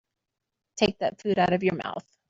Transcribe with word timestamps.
Take 0.77 0.97
that 0.97 1.21
food 1.21 1.37
out 1.37 1.53
of 1.53 1.61
your 1.61 1.75
mouth. 1.75 2.17